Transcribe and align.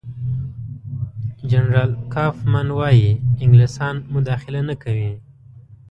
جنرال 1.51 1.89
کوفمان 2.13 2.67
وايي 2.77 3.07
انګلیسان 3.43 3.95
مداخله 4.13 4.61
نه 4.69 4.75
کوي. 4.83 5.11